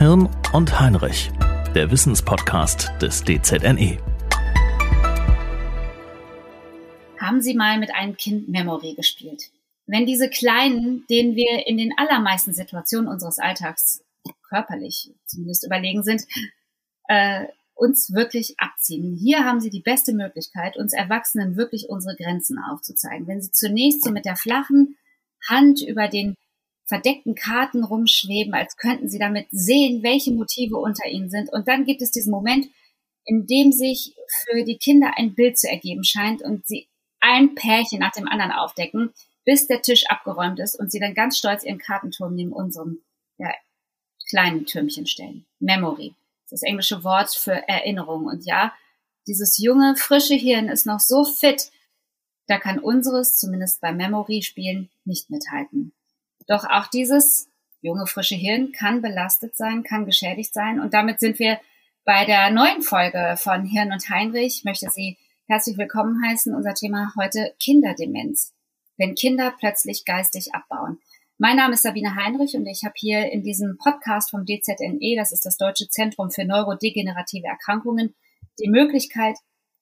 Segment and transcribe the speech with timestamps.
[0.00, 1.30] Hirn und Heinrich,
[1.74, 3.98] der Wissenspodcast des DZNE.
[7.18, 9.50] Haben Sie mal mit einem Kind Memory gespielt?
[9.84, 14.02] Wenn diese Kleinen, denen wir in den allermeisten Situationen unseres Alltags
[14.48, 16.22] körperlich zumindest überlegen sind,
[17.08, 19.18] äh, uns wirklich abziehen.
[19.20, 23.26] Hier haben Sie die beste Möglichkeit, uns Erwachsenen wirklich unsere Grenzen aufzuzeigen.
[23.26, 24.96] Wenn Sie zunächst so mit der flachen
[25.46, 26.36] Hand über den
[26.90, 31.50] verdeckten Karten rumschweben, als könnten Sie damit sehen, welche Motive unter ihnen sind.
[31.50, 32.66] Und dann gibt es diesen Moment,
[33.24, 36.88] in dem sich für die Kinder ein Bild zu ergeben scheint und sie
[37.20, 39.10] ein Pärchen nach dem anderen aufdecken,
[39.44, 43.02] bis der Tisch abgeräumt ist und sie dann ganz stolz ihren Kartenturm neben unserem
[43.38, 43.54] ja,
[44.28, 45.46] kleinen Türmchen stellen.
[45.60, 46.14] Memory
[46.50, 48.26] das englische Wort für Erinnerung.
[48.26, 48.74] Und ja,
[49.26, 51.70] dieses junge, frische Hirn ist noch so fit,
[52.46, 55.92] da kann unseres, zumindest beim Memory-Spielen, nicht mithalten.
[56.50, 57.48] Doch auch dieses
[57.80, 60.80] junge, frische Hirn kann belastet sein, kann geschädigt sein.
[60.80, 61.60] Und damit sind wir
[62.04, 64.56] bei der neuen Folge von Hirn und Heinrich.
[64.56, 65.16] Ich möchte Sie
[65.46, 66.52] herzlich willkommen heißen.
[66.52, 68.52] Unser Thema heute Kinderdemenz.
[68.96, 70.98] Wenn Kinder plötzlich geistig abbauen.
[71.38, 75.30] Mein Name ist Sabine Heinrich und ich habe hier in diesem Podcast vom DZNE, das
[75.30, 78.16] ist das Deutsche Zentrum für neurodegenerative Erkrankungen,
[78.58, 79.36] die Möglichkeit,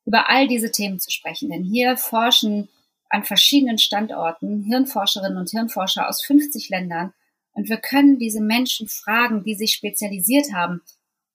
[0.05, 1.49] über all diese Themen zu sprechen.
[1.49, 2.69] Denn hier forschen
[3.09, 7.13] an verschiedenen Standorten Hirnforscherinnen und Hirnforscher aus 50 Ländern
[7.53, 10.83] und wir können diese Menschen fragen, die sich spezialisiert haben.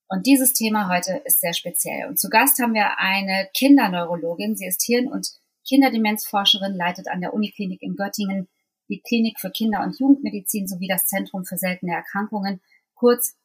[0.08, 2.08] Und dieses Thema heute ist sehr speziell.
[2.08, 4.56] Und zu Gast haben wir eine Kinderneurologin.
[4.56, 5.28] Sie ist Hirn- und
[5.68, 8.48] Kinderdemenzforscherin, leitet an der Uniklinik in Göttingen
[8.90, 12.62] die Klinik für Kinder- und Jugendmedizin sowie das Zentrum für seltene Erkrankungen.
[12.96, 13.36] Kurz,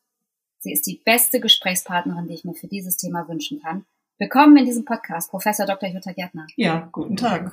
[0.58, 3.86] sie ist die beste Gesprächspartnerin, die ich mir für dieses Thema wünschen kann.
[4.18, 5.88] Willkommen in diesem Podcast, Professor Dr.
[5.88, 6.46] Jutta Gärtner.
[6.56, 7.52] Ja, guten Tag.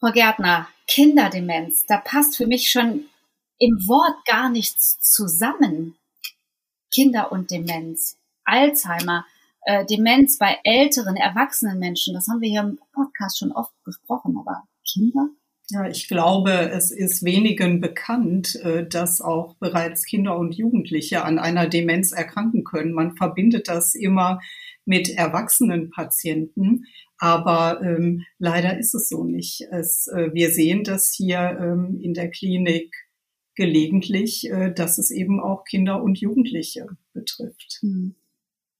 [0.00, 3.06] Frau Gärtner, Kinderdemenz, da passt für mich schon
[3.58, 5.96] im Wort gar nichts zusammen.
[6.92, 9.24] Kinder und Demenz, Alzheimer,
[9.62, 14.36] äh, Demenz bei älteren, erwachsenen Menschen, das haben wir hier im Podcast schon oft besprochen,
[14.38, 15.28] aber Kinder?
[15.70, 21.38] Ja, ich glaube, es ist wenigen bekannt, äh, dass auch bereits Kinder und Jugendliche an
[21.38, 22.92] einer Demenz erkranken können.
[22.92, 24.40] Man verbindet das immer
[24.84, 26.84] mit erwachsenen Patienten,
[27.18, 29.62] aber ähm, leider ist es so nicht.
[29.70, 32.94] Es, äh, wir sehen das hier ähm, in der Klinik
[33.54, 37.78] gelegentlich, äh, dass es eben auch Kinder und Jugendliche betrifft.
[37.80, 38.14] Hm.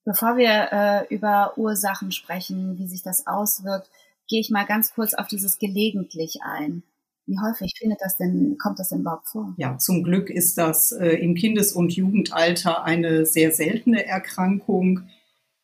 [0.05, 3.89] Bevor wir äh, über Ursachen sprechen, wie sich das auswirkt,
[4.29, 6.83] gehe ich mal ganz kurz auf dieses gelegentlich ein.
[7.27, 9.55] Wie häufig findet das denn, kommt das denn überhaupt vor?
[9.57, 15.09] Ja, zum Glück ist das äh, im Kindes- und Jugendalter eine sehr seltene Erkrankung.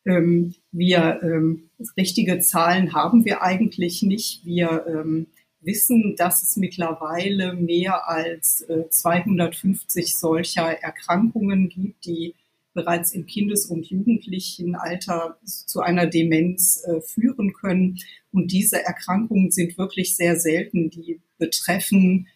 [0.05, 4.45] Ähm, wir ähm, richtige Zahlen haben wir eigentlich nicht.
[4.45, 5.27] Wir ähm,
[5.61, 12.35] wissen, dass es mittlerweile mehr als äh, 250 solcher Erkrankungen gibt, die
[12.73, 17.99] bereits im Kindes- und Jugendlichenalter zu einer Demenz äh, führen können.
[18.31, 20.89] Und diese Erkrankungen sind wirklich sehr selten.
[20.89, 22.27] Die betreffen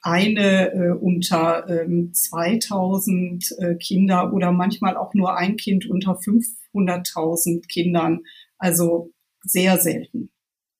[0.00, 6.16] eine äh, unter ähm, 2000 äh, Kinder oder manchmal auch nur ein Kind unter
[6.74, 8.20] 500.000 Kindern.
[8.58, 9.12] Also
[9.42, 10.30] sehr selten.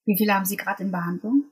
[0.05, 1.45] Wie viele haben Sie gerade in Behandlung?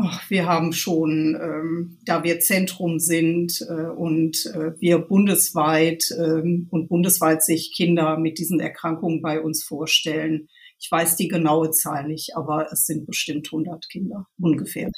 [0.00, 6.68] Ach, wir haben schon, ähm, da wir Zentrum sind äh, und äh, wir bundesweit ähm,
[6.70, 10.48] und bundesweit sich Kinder mit diesen Erkrankungen bei uns vorstellen.
[10.78, 14.88] Ich weiß die genaue Zahl nicht, aber es sind bestimmt 100 Kinder ungefähr.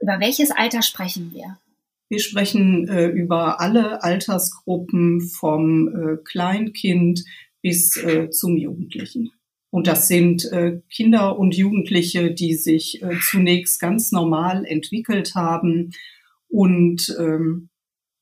[0.00, 1.58] Über welches Alter sprechen wir?
[2.08, 7.22] Wir sprechen äh, über alle Altersgruppen vom äh, Kleinkind
[7.62, 9.30] bis äh, zum Jugendlichen.
[9.70, 15.90] Und das sind äh, Kinder und Jugendliche, die sich äh, zunächst ganz normal entwickelt haben
[16.48, 17.68] und ähm,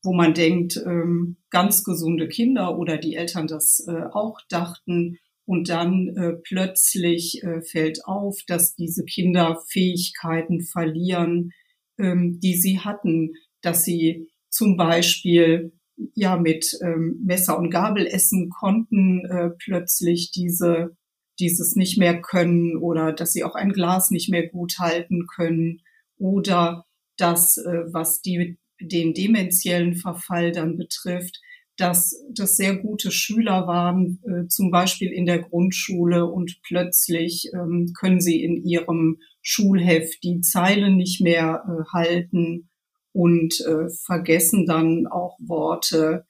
[0.03, 5.17] wo man denkt, ähm, ganz gesunde Kinder oder die Eltern das äh, auch dachten.
[5.45, 11.51] Und dann äh, plötzlich äh, fällt auf, dass diese Kinder Fähigkeiten verlieren,
[11.97, 15.71] ähm, die sie hatten, dass sie zum Beispiel
[16.13, 20.95] ja mit ähm, Messer und Gabel essen konnten, äh, plötzlich diese
[21.39, 25.81] dieses nicht mehr können oder dass sie auch ein Glas nicht mehr gut halten können
[26.17, 26.85] oder
[27.17, 31.39] das, äh, was die, den dementiellen Verfall dann betrifft,
[31.77, 37.93] dass das sehr gute Schüler waren, äh, zum Beispiel in der Grundschule und plötzlich ähm,
[37.99, 42.69] können sie in ihrem Schulheft die Zeilen nicht mehr äh, halten
[43.17, 43.63] und
[44.05, 46.25] vergessen dann auch Worte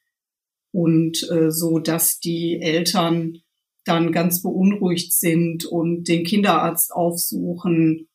[0.72, 1.16] und
[1.48, 3.42] so, dass die Eltern
[3.84, 8.08] dann ganz beunruhigt sind und den Kinderarzt aufsuchen,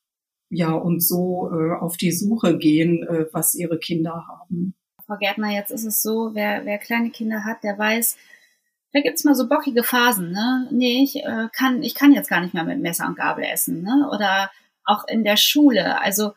[0.50, 4.74] ja, und so äh, auf die Suche gehen, äh, was ihre Kinder haben.
[5.04, 8.16] Frau Gärtner, jetzt ist es so, wer, wer kleine Kinder hat, der weiß,
[8.92, 10.68] da gibt's mal so bockige Phasen, ne?
[10.70, 13.82] Nee, ich äh, kann, ich kann jetzt gar nicht mehr mit Messer und Gabel essen,
[13.82, 14.08] ne?
[14.12, 14.50] Oder
[14.84, 16.00] auch in der Schule.
[16.00, 16.32] Also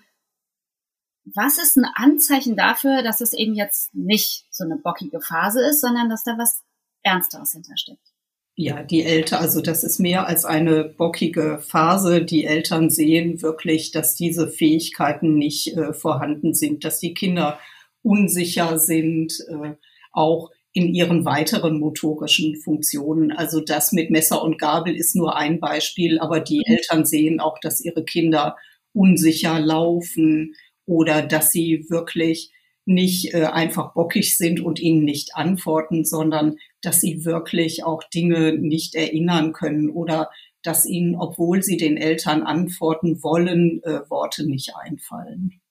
[1.35, 5.81] was ist ein Anzeichen dafür, dass es eben jetzt nicht so eine bockige Phase ist,
[5.81, 6.63] sondern dass da was
[7.03, 8.13] Ernsteres hintersteckt?
[8.55, 12.25] Ja, die Eltern, also das ist mehr als eine bockige Phase.
[12.25, 17.59] Die Eltern sehen wirklich, dass diese Fähigkeiten nicht äh, vorhanden sind, dass die Kinder
[18.01, 19.75] unsicher sind, äh,
[20.11, 23.31] auch in ihren weiteren motorischen Funktionen.
[23.31, 26.73] Also das mit Messer und Gabel ist nur ein Beispiel, aber die mhm.
[26.73, 28.57] Eltern sehen auch, dass ihre Kinder
[28.93, 30.55] unsicher laufen
[30.87, 32.51] oder dass sie wirklich
[32.85, 38.53] nicht äh, einfach bockig sind und ihnen nicht antworten, sondern dass sie wirklich auch Dinge
[38.53, 40.31] nicht erinnern können oder
[40.63, 45.61] dass ihnen, obwohl sie den Eltern antworten wollen, äh, Worte nicht einfallen.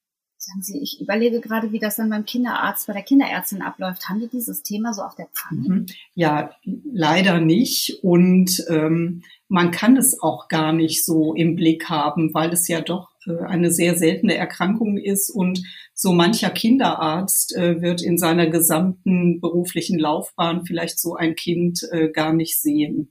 [0.46, 4.08] Sagen Sie, ich überlege gerade, wie das dann beim Kinderarzt, bei der Kinderärztin abläuft.
[4.08, 5.68] Haben die dieses Thema so auf der Pfanne?
[5.68, 5.86] Mhm.
[6.14, 6.50] Ja,
[6.84, 7.98] leider nicht.
[8.04, 12.80] Und ähm, man kann es auch gar nicht so im Blick haben, weil es ja
[12.80, 15.64] doch äh, eine sehr seltene Erkrankung ist und
[15.94, 22.08] so mancher Kinderarzt äh, wird in seiner gesamten beruflichen Laufbahn vielleicht so ein Kind äh,
[22.10, 23.10] gar nicht sehen.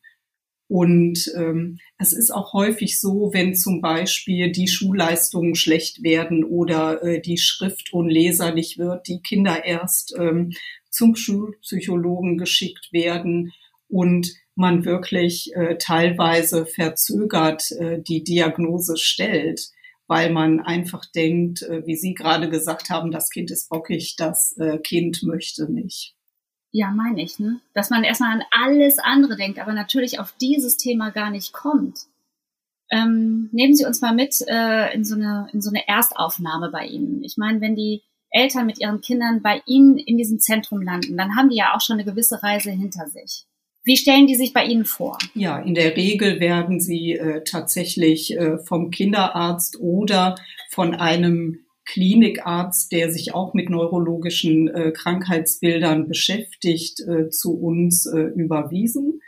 [0.68, 7.04] Und ähm, es ist auch häufig so, wenn zum Beispiel die Schulleistungen schlecht werden oder
[7.04, 10.54] äh, die Schrift unleserlich wird, die Kinder erst ähm,
[10.90, 13.52] zum Schulpsychologen geschickt werden
[13.88, 19.70] und man wirklich äh, teilweise verzögert äh, die Diagnose stellt,
[20.08, 24.56] weil man einfach denkt, äh, wie Sie gerade gesagt haben, das Kind ist bockig, das
[24.58, 26.16] äh, Kind möchte nicht.
[26.78, 27.62] Ja, meine ich, ne?
[27.74, 32.00] Dass man erstmal an alles andere denkt, aber natürlich auf dieses Thema gar nicht kommt.
[32.92, 36.86] Ähm, nehmen Sie uns mal mit äh, in, so eine, in so eine Erstaufnahme bei
[36.86, 37.24] Ihnen.
[37.24, 41.38] Ich meine, wenn die Eltern mit ihren Kindern bei Ihnen in diesem Zentrum landen, dann
[41.38, 43.46] haben die ja auch schon eine gewisse Reise hinter sich.
[43.86, 45.18] Wie stellen die sich bei Ihnen vor?
[45.34, 50.36] Ja, in der Regel werden sie äh, tatsächlich äh, vom Kinderarzt oder
[50.72, 58.20] von einem Klinikarzt, der sich auch mit neurologischen äh, Krankheitsbildern beschäftigt, äh, zu uns äh,
[58.20, 59.22] überwiesen.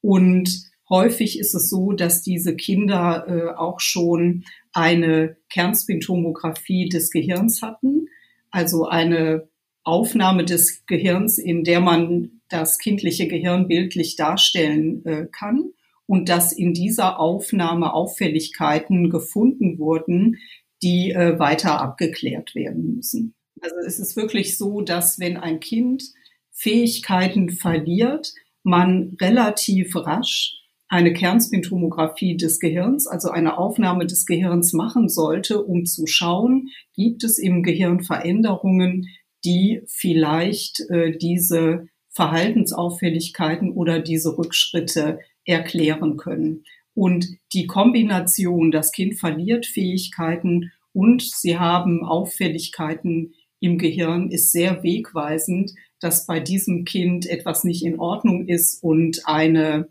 [0.00, 7.62] Und häufig ist es so, dass diese Kinder äh, auch schon eine Kernspintomographie des Gehirns
[7.62, 8.08] hatten,
[8.50, 9.48] also eine
[9.84, 15.72] Aufnahme des Gehirns, in der man das kindliche Gehirn bildlich darstellen äh, kann
[16.06, 20.36] und dass in dieser Aufnahme Auffälligkeiten gefunden wurden,
[20.82, 23.34] die äh, weiter abgeklärt werden müssen.
[23.60, 26.02] Also es ist wirklich so, dass wenn ein Kind
[26.50, 28.32] Fähigkeiten verliert,
[28.62, 30.58] man relativ rasch
[30.88, 37.24] eine Kernspintomographie des Gehirns, also eine Aufnahme des Gehirns machen sollte, um zu schauen, gibt
[37.24, 39.08] es im Gehirn Veränderungen,
[39.42, 46.64] die vielleicht äh, diese Verhaltensauffälligkeiten oder diese Rückschritte erklären können.
[46.94, 54.82] Und die Kombination, das Kind verliert Fähigkeiten und sie haben Auffälligkeiten im Gehirn, ist sehr
[54.82, 59.88] wegweisend, dass bei diesem Kind etwas nicht in Ordnung ist und eine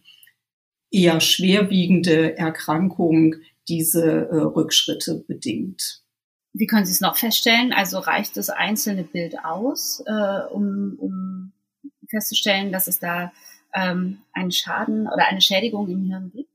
[0.92, 3.36] eher schwerwiegende Erkrankung
[3.68, 6.02] diese äh, Rückschritte bedingt.
[6.54, 7.72] Wie können Sie es noch feststellen?
[7.72, 11.54] Also reicht das einzelne Bild aus, äh, um, um
[12.10, 13.32] festzustellen, dass es da
[13.74, 16.51] ähm, einen Schaden oder eine Schädigung im Hirn gibt?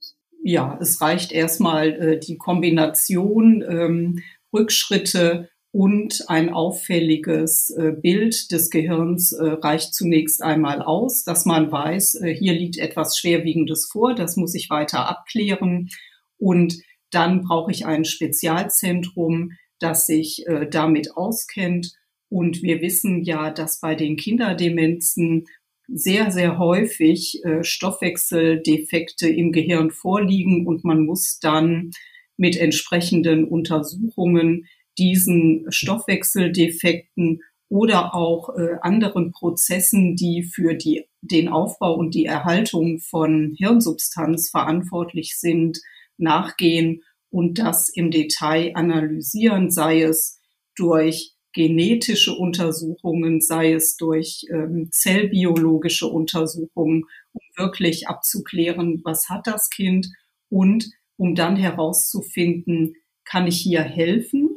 [0.47, 4.23] Ja, es reicht erstmal äh, die Kombination ähm,
[4.53, 11.73] Rückschritte und ein auffälliges äh, Bild des Gehirns äh, reicht zunächst einmal aus, dass man
[11.73, 15.91] weiß, äh, hier liegt etwas Schwerwiegendes vor, das muss ich weiter abklären
[16.39, 19.51] und dann brauche ich ein Spezialzentrum,
[19.81, 21.93] das sich äh, damit auskennt.
[22.29, 25.47] Und wir wissen ja, dass bei den Kinderdemenzen
[25.89, 31.91] sehr, sehr häufig äh, Stoffwechseldefekte im Gehirn vorliegen und man muss dann
[32.37, 34.67] mit entsprechenden Untersuchungen
[34.99, 43.01] diesen Stoffwechseldefekten oder auch äh, anderen Prozessen, die für die, den Aufbau und die Erhaltung
[43.01, 45.81] von Hirnsubstanz verantwortlich sind,
[46.17, 50.41] nachgehen und das im Detail analysieren, sei es
[50.77, 59.71] durch genetische Untersuchungen, sei es durch ähm, zellbiologische Untersuchungen, um wirklich abzuklären, was hat das
[59.71, 60.09] Kind
[60.51, 62.93] und um dann herauszufinden,
[63.25, 64.51] kann ich hier helfen?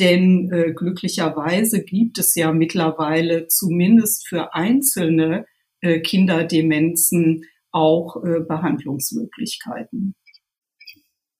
[0.00, 5.46] Denn äh, glücklicherweise gibt es ja mittlerweile zumindest für einzelne
[5.82, 10.16] äh, Kinderdemenzen auch äh, Behandlungsmöglichkeiten.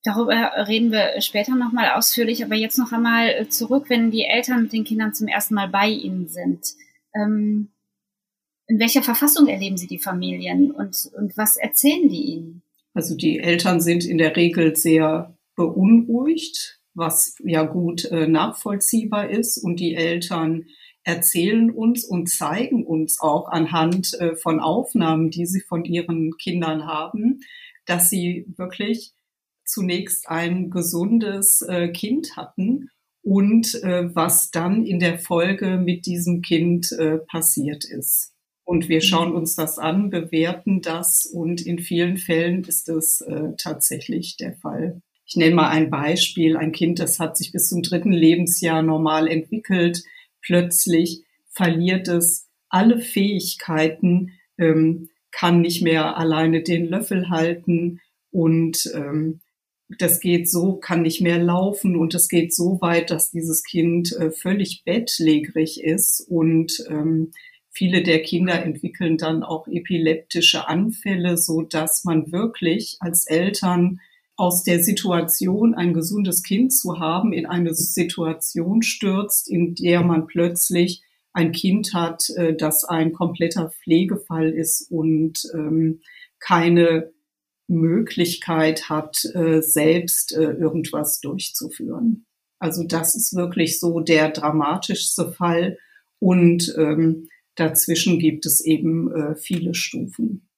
[0.03, 4.73] Darüber reden wir später nochmal ausführlich, aber jetzt noch einmal zurück, wenn die Eltern mit
[4.73, 6.65] den Kindern zum ersten Mal bei Ihnen sind.
[7.15, 7.71] Ähm,
[8.67, 12.63] in welcher Verfassung erleben Sie die Familien und, und was erzählen die Ihnen?
[12.95, 19.59] Also die Eltern sind in der Regel sehr beunruhigt, was ja gut äh, nachvollziehbar ist.
[19.59, 20.67] Und die Eltern
[21.03, 26.87] erzählen uns und zeigen uns auch anhand äh, von Aufnahmen, die sie von ihren Kindern
[26.87, 27.41] haben,
[27.87, 29.13] dass sie wirklich
[29.71, 32.91] zunächst ein gesundes äh, Kind hatten
[33.23, 38.33] und äh, was dann in der Folge mit diesem Kind äh, passiert ist.
[38.65, 43.25] Und wir schauen uns das an, bewerten das und in vielen Fällen ist es
[43.59, 45.03] tatsächlich der Fall.
[45.27, 46.57] Ich nenne mal ein Beispiel.
[46.57, 50.03] Ein Kind, das hat sich bis zum dritten Lebensjahr normal entwickelt.
[50.41, 58.01] Plötzlich verliert es alle Fähigkeiten, ähm, kann nicht mehr alleine den Löffel halten
[58.33, 59.41] und ähm,
[59.99, 64.13] das geht so, kann nicht mehr laufen und es geht so weit, dass dieses Kind
[64.13, 67.33] äh, völlig bettlägerig ist und ähm,
[67.71, 74.01] viele der Kinder entwickeln dann auch epileptische Anfälle, so dass man wirklich als Eltern
[74.37, 80.27] aus der Situation, ein gesundes Kind zu haben, in eine Situation stürzt, in der man
[80.27, 86.01] plötzlich ein Kind hat, äh, das ein kompletter Pflegefall ist und ähm,
[86.39, 87.13] keine
[87.71, 92.27] Möglichkeit hat, äh, selbst äh, irgendwas durchzuführen.
[92.59, 95.79] Also das ist wirklich so der dramatischste Fall
[96.19, 100.49] und ähm, dazwischen gibt es eben äh, viele Stufen.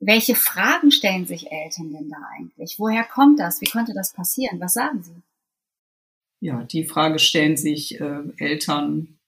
[0.00, 2.78] Welche Fragen stellen sich Eltern denn da eigentlich?
[2.78, 3.60] Woher kommt das?
[3.60, 4.60] Wie konnte das passieren?
[4.60, 5.22] Was sagen Sie?
[6.40, 9.18] Ja, die Frage stellen sich äh, Eltern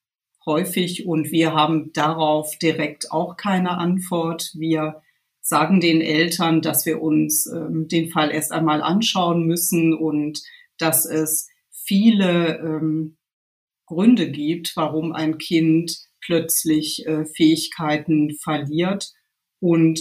[0.44, 4.52] häufig und wir haben darauf direkt auch keine Antwort.
[4.54, 5.02] Wir
[5.46, 10.42] sagen den Eltern, dass wir uns ähm, den Fall erst einmal anschauen müssen und
[10.76, 13.16] dass es viele ähm,
[13.86, 19.12] Gründe gibt, warum ein Kind plötzlich äh, Fähigkeiten verliert.
[19.60, 20.00] Und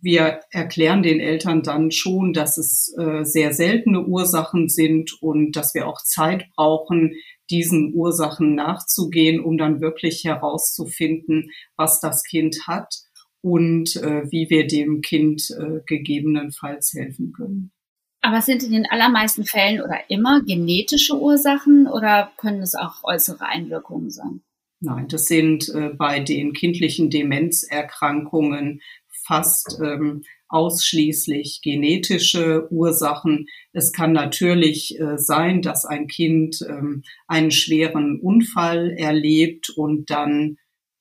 [0.00, 5.74] wir erklären den Eltern dann schon, dass es äh, sehr seltene Ursachen sind und dass
[5.74, 7.14] wir auch Zeit brauchen,
[7.50, 12.94] diesen Ursachen nachzugehen, um dann wirklich herauszufinden, was das Kind hat
[13.42, 17.72] und äh, wie wir dem Kind äh, gegebenenfalls helfen können.
[18.20, 23.46] Aber sind in den allermeisten Fällen oder immer genetische Ursachen oder können es auch äußere
[23.46, 24.40] Einwirkungen sein?
[24.80, 28.80] Nein, das sind äh, bei den kindlichen Demenzerkrankungen
[29.26, 33.46] fast ähm, ausschließlich genetische Ursachen.
[33.72, 40.56] Es kann natürlich äh, sein, dass ein Kind ähm, einen schweren Unfall erlebt und dann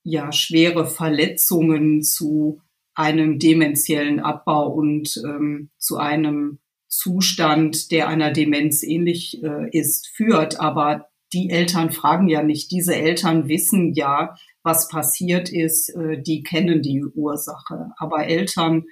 [0.07, 2.61] ja schwere Verletzungen zu
[2.95, 10.59] einem dementiellen Abbau und ähm, zu einem Zustand, der einer Demenz ähnlich äh, ist, führt.
[10.61, 12.71] Aber die Eltern fragen ja nicht.
[12.71, 15.89] Diese Eltern wissen ja, was passiert ist.
[15.89, 17.89] Äh, die kennen die Ursache.
[17.97, 18.85] Aber Eltern,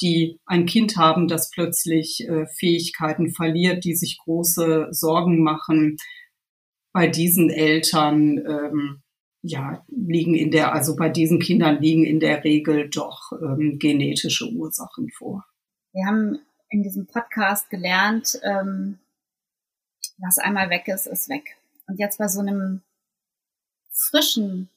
[0.00, 5.96] die ein Kind haben, das plötzlich äh, Fähigkeiten verliert, die sich große Sorgen machen,
[6.92, 9.02] bei diesen Eltern ähm,
[9.42, 14.50] ja, liegen in der, also bei diesen Kindern liegen in der Regel doch ähm, genetische
[14.50, 15.44] Ursachen vor.
[15.92, 18.98] Wir haben in diesem Podcast gelernt, ähm,
[20.18, 21.56] was einmal weg ist, ist weg.
[21.86, 22.82] Und jetzt bei so einem
[23.90, 24.68] frischen,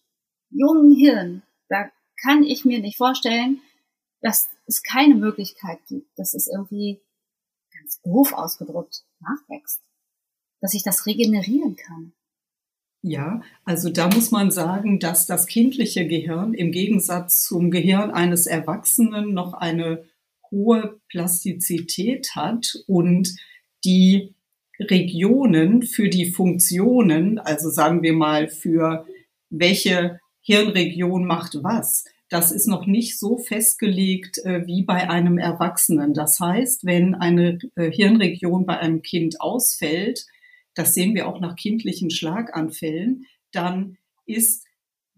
[0.49, 1.89] jungen Hirn, da
[2.21, 3.61] kann ich mir nicht vorstellen,
[4.21, 7.01] dass es keine Möglichkeit gibt, dass es irgendwie
[7.77, 9.81] ganz doof ausgedrückt nachwächst,
[10.61, 12.13] dass sich das regenerieren kann.
[13.05, 18.47] Ja, also da muss man sagen, dass das kindliche Gehirn im Gegensatz zum Gehirn eines
[18.47, 20.05] Erwachsenen noch eine
[20.49, 23.35] hohe Plastizität hat und
[23.83, 24.33] die
[24.79, 29.05] Regionen für die Funktionen, also sagen wir mal für
[29.49, 36.13] welche Hirnregion macht was, das ist noch nicht so festgelegt äh, wie bei einem Erwachsenen.
[36.13, 40.25] Das heißt, wenn eine äh, Hirnregion bei einem Kind ausfällt,
[40.75, 44.65] das sehen wir auch nach kindlichen Schlaganfällen, dann ist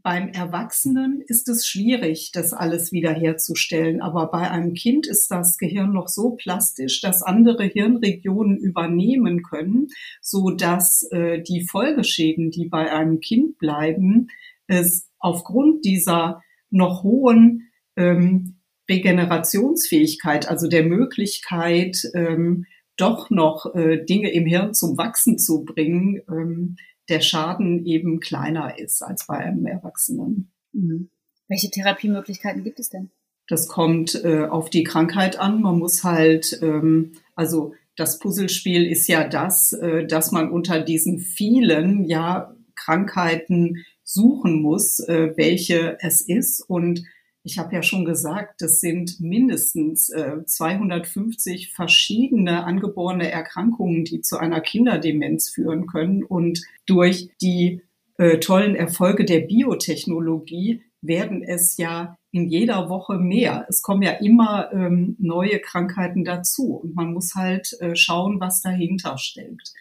[0.06, 4.02] beim Erwachsenen ist es schwierig, das alles wiederherzustellen.
[4.02, 9.88] Aber bei einem Kind ist das Gehirn noch so plastisch, dass andere Hirnregionen übernehmen können,
[10.22, 14.28] so dass äh, die Folgeschäden, die bei einem Kind bleiben,
[14.68, 24.32] es aufgrund dieser noch hohen ähm, Regenerationsfähigkeit, also der Möglichkeit, ähm, doch noch äh, Dinge
[24.32, 26.78] im Hirn zum Wachsen zu bringen, ähm,
[27.10, 30.52] der Schaden eben kleiner ist als bei einem Erwachsenen.
[30.72, 31.10] Mhm.
[31.48, 33.12] Welche Therapiemöglichkeiten gibt es denn?
[33.48, 35.62] Das kommt äh, auf die Krankheit an.
[35.62, 41.20] Man muss halt, ähm, also das Puzzlespiel ist ja das, äh, dass man unter diesen
[41.20, 46.62] vielen ja Krankheiten suchen muss, äh, welche es ist.
[46.62, 47.04] Und
[47.48, 54.40] Ich habe ja schon gesagt, es sind mindestens äh, 250 verschiedene angeborene Erkrankungen, die zu
[54.40, 56.24] einer Kinderdemenz führen können.
[56.24, 57.84] Und durch die
[58.18, 63.68] äh, tollen Erfolge der Biotechnologie werden es ja in jeder Woche mehr.
[63.70, 68.64] Es kommen ja immer ähm, neue Krankheiten dazu und man muss halt äh, schauen, was
[68.64, 69.72] dahinter steckt.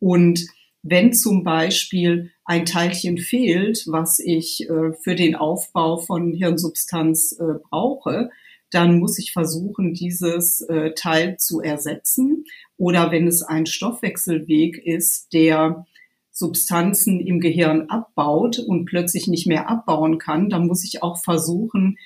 [0.00, 0.44] Und
[0.82, 7.58] wenn zum Beispiel ein Teilchen fehlt, was ich äh, für den Aufbau von Hirnsubstanz äh,
[7.70, 8.30] brauche,
[8.70, 12.44] dann muss ich versuchen, dieses äh, Teil zu ersetzen.
[12.76, 15.86] Oder wenn es ein Stoffwechselweg ist, der
[16.30, 21.98] Substanzen im Gehirn abbaut und plötzlich nicht mehr abbauen kann, dann muss ich auch versuchen,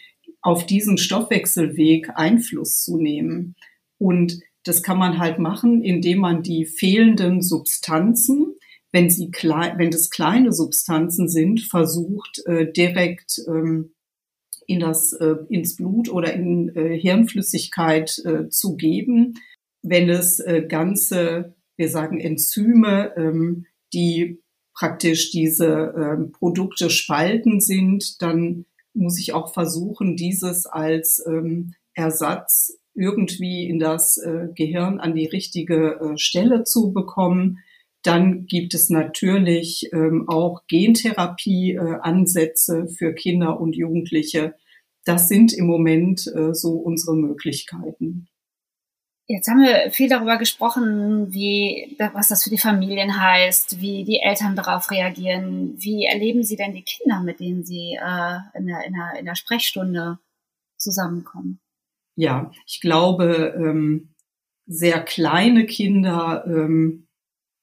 [0.42, 3.54] auf diesen Stoffwechselweg Einfluss zu nehmen.
[3.98, 8.55] Und das kann man halt machen, indem man die fehlenden Substanzen
[8.92, 13.92] wenn sie klein, wenn das kleine Substanzen sind, versucht äh, direkt ähm,
[14.66, 19.34] in das äh, ins Blut oder in äh, Hirnflüssigkeit äh, zu geben.
[19.82, 24.42] Wenn es äh, ganze, wir sagen Enzyme, ähm, die
[24.74, 32.78] praktisch diese äh, Produkte spalten sind, dann muss ich auch versuchen, dieses als ähm, Ersatz
[32.94, 37.58] irgendwie in das äh, Gehirn an die richtige äh, Stelle zu bekommen.
[38.06, 44.54] Dann gibt es natürlich ähm, auch Gentherapie-Ansätze äh, für Kinder und Jugendliche.
[45.04, 48.28] Das sind im Moment äh, so unsere Möglichkeiten.
[49.26, 54.20] Jetzt haben wir viel darüber gesprochen, wie, was das für die Familien heißt, wie die
[54.20, 55.74] Eltern darauf reagieren.
[55.76, 59.24] Wie erleben Sie denn die Kinder, mit denen Sie äh, in, der, in, der, in
[59.24, 60.20] der Sprechstunde
[60.76, 61.58] zusammenkommen?
[62.14, 64.14] Ja, ich glaube, ähm,
[64.66, 67.05] sehr kleine Kinder ähm,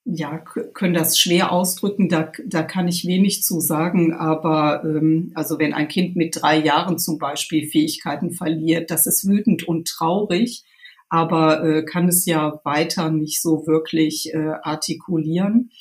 [0.06, 0.40] ja,
[0.74, 5.74] können das schwer ausdrücken, da, da kann ich wenig zu sagen, aber ähm, also wenn
[5.74, 10.64] ein Kind mit drei Jahren zum Beispiel Fähigkeiten verliert, das ist wütend und traurig,
[11.08, 15.72] aber äh, kann es ja weiter nicht so wirklich äh, artikulieren.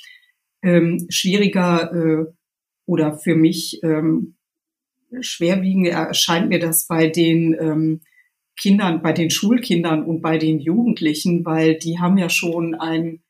[0.62, 2.32] Ähm, schwieriger äh,
[2.86, 4.36] oder für mich ähm,
[5.20, 8.00] schwerwiegend erscheint mir das bei den ähm,
[8.56, 13.21] Kindern, bei den Schulkindern und bei den Jugendlichen, weil die haben ja schon ein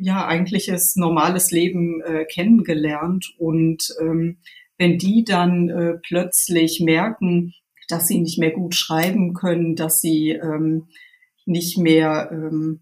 [0.00, 3.34] ja eigentliches normales Leben äh, kennengelernt.
[3.38, 4.38] Und ähm,
[4.78, 7.54] wenn die dann äh, plötzlich merken,
[7.88, 10.88] dass sie nicht mehr gut schreiben können, dass sie ähm,
[11.44, 12.80] nicht mehr ähm,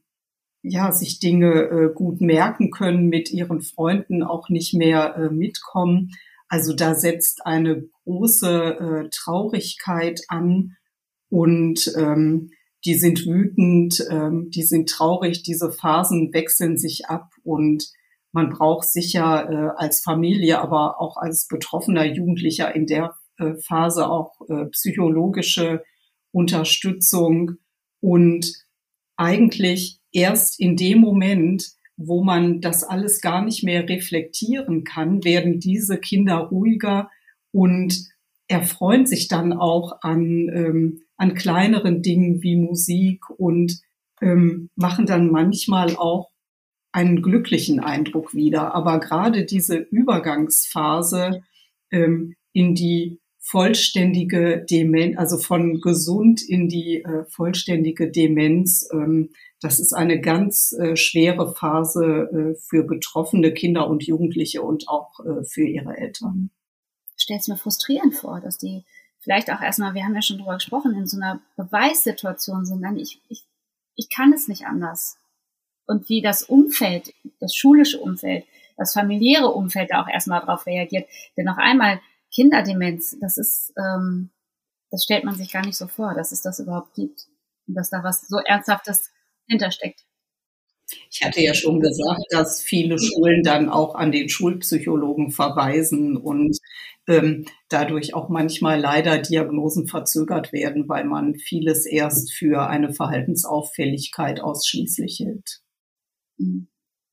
[0.62, 6.10] ja, sich Dinge äh, gut merken können, mit ihren Freunden auch nicht mehr äh, mitkommen.
[6.48, 10.76] Also da setzt eine große äh, Traurigkeit an
[11.30, 12.50] und ähm,
[12.84, 17.90] die sind wütend, ähm, die sind traurig, diese Phasen wechseln sich ab und
[18.32, 24.08] man braucht sicher äh, als Familie, aber auch als betroffener Jugendlicher in der äh, Phase
[24.08, 25.82] auch äh, psychologische
[26.30, 27.52] Unterstützung
[28.00, 28.52] und
[29.16, 35.58] eigentlich erst in dem Moment, wo man das alles gar nicht mehr reflektieren kann, werden
[35.58, 37.10] diese Kinder ruhiger
[37.50, 38.08] und
[38.48, 43.80] erfreuen sich dann auch an ähm, an kleineren Dingen wie Musik und
[44.22, 46.30] ähm, machen dann manchmal auch
[46.92, 48.74] einen glücklichen Eindruck wieder.
[48.74, 51.42] Aber gerade diese Übergangsphase
[51.90, 59.30] ähm, in die vollständige Demenz, also von gesund in die äh, vollständige Demenz, ähm,
[59.60, 65.18] das ist eine ganz äh, schwere Phase äh, für betroffene Kinder und Jugendliche und auch
[65.20, 66.50] äh, für ihre Eltern.
[67.28, 68.84] Stelle es mir frustrierend vor, dass die
[69.20, 72.96] vielleicht auch erstmal, wir haben ja schon drüber gesprochen, in so einer Beweissituation sind, dann
[72.96, 73.44] ich, ich,
[73.96, 75.18] ich kann es nicht anders.
[75.86, 78.46] Und wie das Umfeld, das schulische Umfeld,
[78.78, 81.06] das familiäre Umfeld da auch erstmal darauf reagiert.
[81.36, 82.00] Denn noch einmal,
[82.32, 84.30] Kinderdemenz, das ist, ähm,
[84.90, 87.26] das stellt man sich gar nicht so vor, dass es das überhaupt gibt.
[87.66, 89.10] Und dass da was so Ernsthaftes
[89.46, 90.06] hintersteckt.
[91.10, 96.58] Ich hatte ja schon gesagt, dass viele Schulen dann auch an den Schulpsychologen verweisen und
[97.06, 104.40] ähm, dadurch auch manchmal leider Diagnosen verzögert werden, weil man vieles erst für eine Verhaltensauffälligkeit
[104.40, 105.60] ausschließlich hält.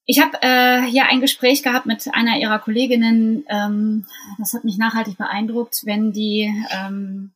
[0.05, 3.45] Ich habe äh, ja ein Gespräch gehabt mit einer ihrer Kolleginnen.
[3.49, 4.05] Ähm,
[4.37, 7.31] das hat mich nachhaltig beeindruckt, wenn die ähm,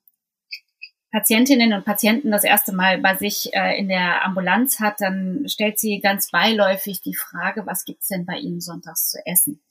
[1.11, 5.79] Patientinnen und Patienten das erste Mal bei sich äh, in der Ambulanz hat, dann stellt
[5.79, 9.61] sie ganz beiläufig die Frage, was gibt's denn bei Ihnen sonntags zu essen?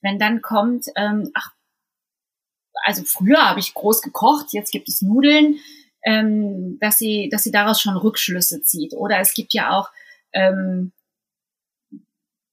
[0.00, 1.52] Wenn dann kommt, ähm, ach,
[2.84, 5.58] also früher habe ich groß gekocht, jetzt gibt es Nudeln,
[6.04, 8.94] ähm, dass sie, dass sie daraus schon Rückschlüsse zieht.
[8.94, 9.90] Oder es gibt ja auch
[10.32, 10.92] ähm,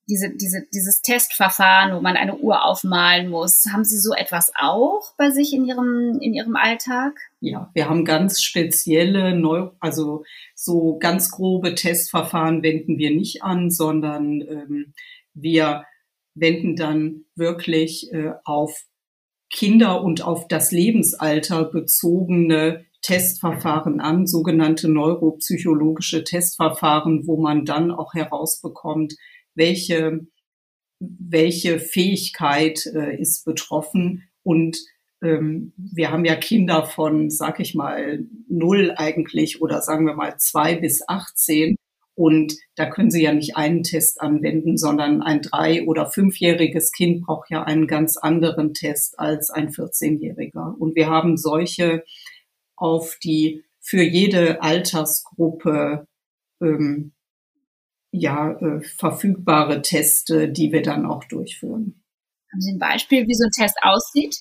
[0.07, 3.65] diese, diese, dieses Testverfahren, wo man eine Uhr aufmalen muss.
[3.71, 7.17] Haben Sie so etwas auch bei sich in Ihrem, in Ihrem Alltag?
[7.39, 13.71] Ja, wir haben ganz spezielle, Neu also so ganz grobe Testverfahren wenden wir nicht an,
[13.71, 14.93] sondern ähm,
[15.33, 15.85] wir
[16.35, 18.85] wenden dann wirklich äh, auf
[19.51, 28.13] Kinder und auf das Lebensalter bezogene Testverfahren an, sogenannte neuropsychologische Testverfahren, wo man dann auch
[28.13, 29.15] herausbekommt,
[29.55, 30.27] welche,
[30.99, 34.29] welche Fähigkeit äh, ist betroffen.
[34.43, 34.77] Und
[35.21, 40.37] ähm, wir haben ja Kinder von, sag ich mal, null eigentlich oder sagen wir mal
[40.37, 41.75] zwei bis 18.
[42.17, 47.25] Und da können Sie ja nicht einen Test anwenden, sondern ein drei- oder fünfjähriges Kind
[47.25, 50.75] braucht ja einen ganz anderen Test als ein 14-Jähriger.
[50.77, 52.05] Und wir haben solche
[52.77, 56.07] auf die für jede Altersgruppe
[56.61, 57.11] ähm,
[58.19, 62.01] ja äh, verfügbare Teste, die wir dann auch durchführen.
[62.51, 64.37] Haben Sie ein Beispiel, wie so ein Test aussieht?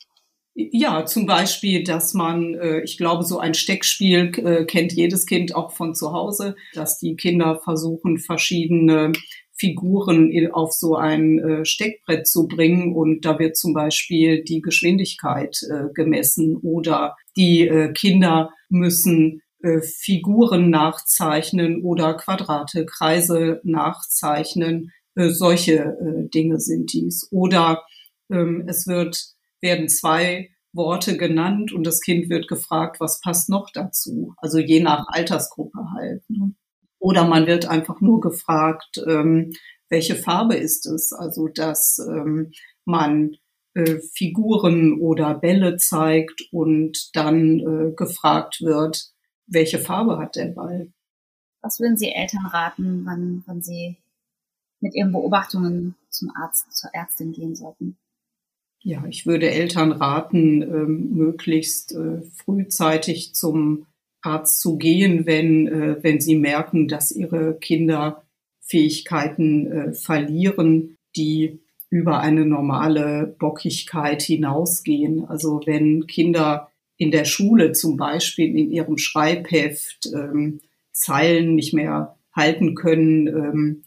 [0.57, 5.57] Ja, zum Beispiel, dass man, äh, ich glaube, so ein Steckspiel äh, kennt jedes Kind
[5.57, 9.13] auch von zu Hause, dass die Kinder versuchen, verschiedene
[9.57, 15.57] Figuren auf so ein äh, Steckbrett zu bringen und da wird zum Beispiel die Geschwindigkeit
[15.95, 19.43] gemessen oder die Kinder müssen
[19.83, 24.93] Figuren nachzeichnen oder Quadrate, Kreise nachzeichnen.
[25.17, 25.97] Solche
[26.35, 27.29] Dinge sind dies.
[27.31, 27.85] Oder
[28.31, 33.71] ähm, es wird werden zwei Worte genannt und das Kind wird gefragt, was passt noch
[33.73, 34.35] dazu?
[34.39, 36.23] Also je nach Altersgruppe halt.
[36.29, 36.55] Ne?
[36.99, 39.53] Oder man wird einfach nur gefragt, ähm,
[39.89, 41.13] welche Farbe ist es?
[41.13, 42.51] Also dass ähm,
[42.85, 43.37] man
[43.75, 49.11] äh, Figuren oder Bälle zeigt und dann äh, gefragt wird,
[49.47, 50.89] welche Farbe hat der Ball?
[51.61, 53.97] Was würden Sie Eltern raten, wann, wann sie
[54.81, 57.97] mit ihren Beobachtungen zum Arzt, zur Ärztin gehen sollten?
[58.83, 63.87] Ja, ich würde Eltern raten, ähm, möglichst äh, frühzeitig zum
[64.21, 68.25] Arzt zu gehen, wenn, äh, wenn sie merken, dass ihre Kinder
[68.61, 75.25] Fähigkeiten äh, verlieren, die über eine normale Bockigkeit hinausgehen.
[75.27, 80.61] Also wenn Kinder in der Schule zum Beispiel in ihrem Schreibheft ähm,
[80.93, 83.83] Zeilen nicht mehr halten können, ähm,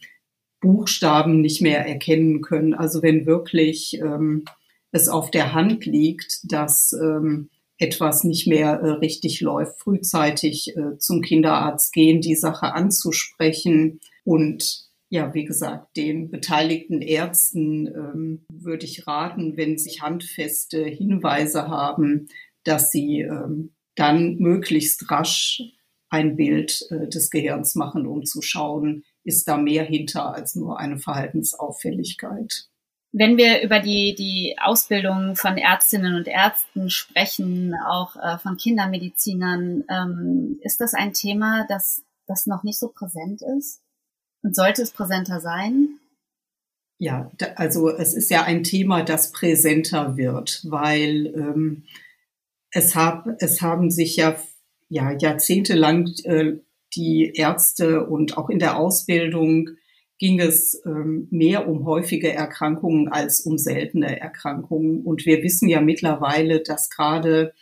[0.60, 2.74] Buchstaben nicht mehr erkennen können.
[2.74, 4.44] Also wenn wirklich ähm,
[4.90, 10.98] es auf der Hand liegt, dass ähm, etwas nicht mehr äh, richtig läuft, frühzeitig äh,
[10.98, 18.84] zum Kinderarzt gehen, die Sache anzusprechen und ja, wie gesagt, den beteiligten Ärzten ähm, würde
[18.84, 22.28] ich raten, wenn sie handfeste Hinweise haben,
[22.68, 25.62] dass sie ähm, dann möglichst rasch
[26.10, 30.78] ein Bild äh, des Gehirns machen, um zu schauen, ist da mehr hinter als nur
[30.78, 32.68] eine Verhaltensauffälligkeit.
[33.12, 39.84] Wenn wir über die, die Ausbildung von Ärztinnen und Ärzten sprechen, auch äh, von Kindermedizinern,
[39.88, 43.80] ähm, ist das ein Thema, das, das noch nicht so präsent ist?
[44.42, 45.98] Und sollte es präsenter sein?
[46.98, 51.84] Ja, also es ist ja ein Thema, das präsenter wird, weil ähm,
[52.70, 54.36] es, hab, es haben sich ja,
[54.88, 56.54] ja jahrzehntelang äh,
[56.94, 59.70] die Ärzte und auch in der Ausbildung
[60.18, 65.02] ging es ähm, mehr um häufige Erkrankungen als um seltene Erkrankungen.
[65.02, 67.52] Und wir wissen ja mittlerweile, dass gerade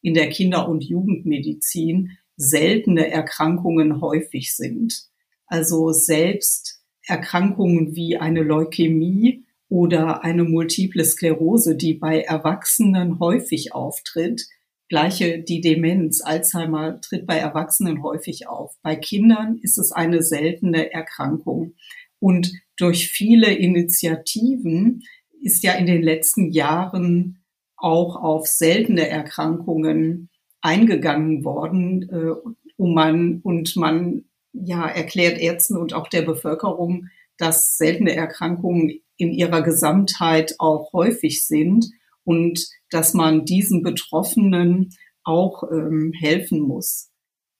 [0.00, 5.08] in der Kinder- und Jugendmedizin seltene Erkrankungen häufig sind.
[5.46, 9.43] Also selbst Erkrankungen wie eine Leukämie
[9.74, 14.46] oder eine multiple Sklerose, die bei Erwachsenen häufig auftritt,
[14.88, 18.76] gleiche die Demenz, Alzheimer tritt bei Erwachsenen häufig auf.
[18.84, 21.74] Bei Kindern ist es eine seltene Erkrankung.
[22.20, 25.02] Und durch viele Initiativen
[25.42, 27.42] ist ja in den letzten Jahren
[27.76, 35.94] auch auf seltene Erkrankungen eingegangen worden, äh, um man, und man ja erklärt Ärzten und
[35.94, 37.08] auch der Bevölkerung,
[37.38, 41.86] dass seltene Erkrankungen in ihrer Gesamtheit auch häufig sind
[42.24, 44.90] und dass man diesen Betroffenen
[45.24, 47.10] auch ähm, helfen muss.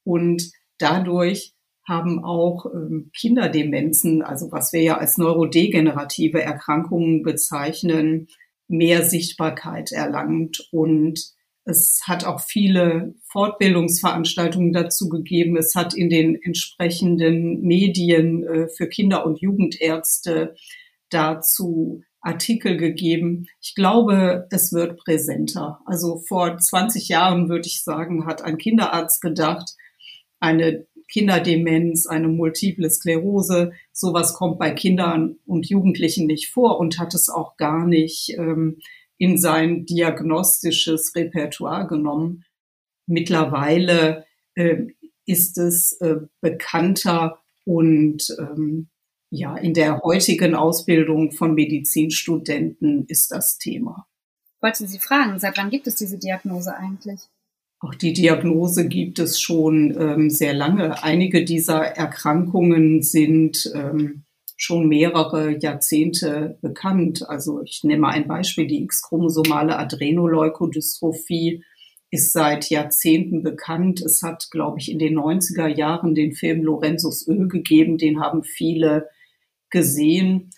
[0.03, 1.53] Und dadurch
[1.87, 8.27] haben auch ähm, Kinderdemenzen, also was wir ja als neurodegenerative Erkrankungen bezeichnen,
[8.67, 10.67] mehr Sichtbarkeit erlangt.
[10.71, 15.57] Und es hat auch viele Fortbildungsveranstaltungen dazu gegeben.
[15.57, 20.55] Es hat in den entsprechenden Medien äh, für Kinder- und Jugendärzte
[21.09, 23.47] dazu Artikel gegeben.
[23.61, 25.79] Ich glaube, es wird präsenter.
[25.85, 29.75] Also vor 20 Jahren würde ich sagen, hat ein Kinderarzt gedacht,
[30.39, 33.73] eine Kinderdemenz, eine multiple Sklerose.
[33.91, 38.79] Sowas kommt bei Kindern und Jugendlichen nicht vor und hat es auch gar nicht ähm,
[39.17, 42.43] in sein diagnostisches Repertoire genommen.
[43.05, 44.87] Mittlerweile äh,
[45.25, 48.89] ist es äh, bekannter und ähm,
[49.29, 54.07] ja, in der heutigen Ausbildung von Medizinstudenten ist das Thema.
[54.55, 57.21] Ich wollte Sie fragen, seit wann gibt es diese Diagnose eigentlich?
[57.79, 61.03] Auch die Diagnose gibt es schon ähm, sehr lange.
[61.03, 64.23] Einige dieser Erkrankungen sind ähm,
[64.57, 67.27] schon mehrere Jahrzehnte bekannt.
[67.27, 71.63] Also ich nehme ein Beispiel, die X-chromosomale Adrenoleukodystrophie
[72.11, 74.01] ist seit Jahrzehnten bekannt.
[74.01, 78.43] Es hat, glaube ich, in den 90er Jahren den Film Lorenzos Öl gegeben, den haben
[78.43, 79.09] viele
[79.75, 80.51] gesehen.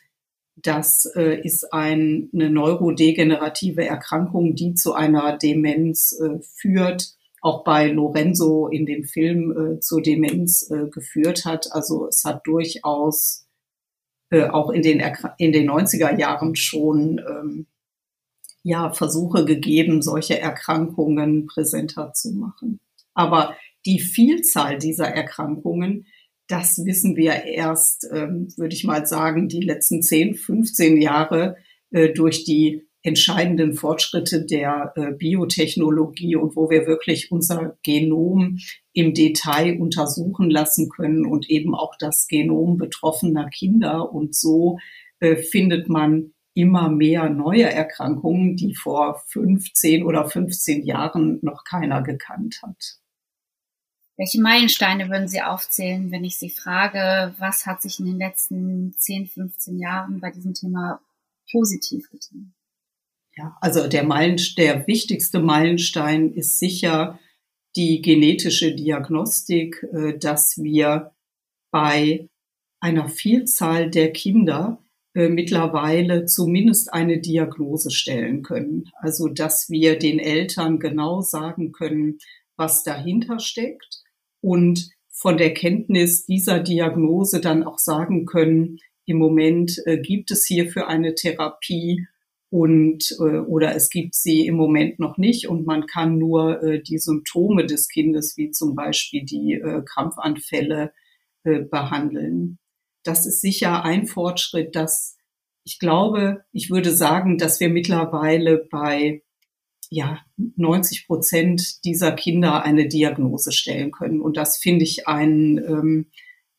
[0.55, 7.87] Das äh, ist ein, eine neurodegenerative Erkrankung, die zu einer Demenz äh, führt, auch bei
[7.87, 11.71] Lorenzo in dem Film äh, zur Demenz äh, geführt hat.
[11.71, 13.47] Also es hat durchaus
[14.29, 15.01] äh, auch in den,
[15.39, 17.65] in den 90er Jahren schon ähm,
[18.61, 22.79] ja, Versuche gegeben, solche Erkrankungen präsenter zu machen.
[23.15, 23.55] Aber
[23.87, 26.05] die Vielzahl dieser Erkrankungen
[26.47, 31.57] das wissen wir erst, ähm, würde ich mal sagen, die letzten 10, 15 Jahre
[31.91, 38.57] äh, durch die entscheidenden Fortschritte der äh, Biotechnologie und wo wir wirklich unser Genom
[38.93, 44.11] im Detail untersuchen lassen können und eben auch das Genom betroffener Kinder.
[44.11, 44.77] Und so
[45.19, 52.01] äh, findet man immer mehr neue Erkrankungen, die vor 15 oder 15 Jahren noch keiner
[52.01, 52.97] gekannt hat.
[54.17, 58.93] Welche Meilensteine würden Sie aufzählen, wenn ich Sie frage, was hat sich in den letzten
[58.97, 60.99] 10, 15 Jahren bei diesem Thema
[61.51, 62.53] positiv getan?
[63.35, 67.19] Ja, also der, Meilen, der wichtigste Meilenstein ist sicher
[67.75, 71.11] die genetische Diagnostik, äh, dass wir
[71.71, 72.27] bei
[72.79, 78.89] einer Vielzahl der Kinder äh, mittlerweile zumindest eine Diagnose stellen können.
[78.95, 82.17] Also dass wir den Eltern genau sagen können,
[82.55, 83.96] was dahinter steckt
[84.41, 90.45] und von der Kenntnis dieser Diagnose dann auch sagen können, im Moment äh, gibt es
[90.45, 92.05] hierfür eine Therapie
[92.49, 96.81] und äh, oder es gibt sie im Moment noch nicht und man kann nur äh,
[96.81, 100.93] die Symptome des Kindes wie zum Beispiel die äh, Krampfanfälle
[101.43, 102.59] äh, behandeln.
[103.03, 105.17] Das ist sicher ein Fortschritt, dass
[105.63, 109.23] ich glaube, ich würde sagen, dass wir mittlerweile bei
[109.89, 114.21] ja, 90 Prozent dieser Kinder eine Diagnose stellen können.
[114.21, 116.05] Und das finde ich einen ähm,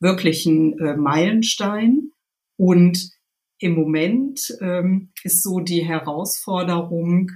[0.01, 2.13] wirklichen äh, Meilenstein.
[2.57, 3.11] Und
[3.59, 7.31] im Moment ähm, ist so die Herausforderung,